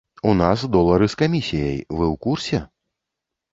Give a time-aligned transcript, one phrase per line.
[0.29, 2.65] У нас долары з камісіяй, вы ў курсе?